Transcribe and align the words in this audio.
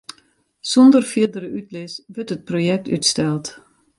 Sûnder 0.69 1.03
fierdere 1.11 1.49
útlis 1.59 1.93
wurdt 2.13 2.33
it 2.35 2.47
projekt 2.49 2.91
útsteld. 2.95 3.45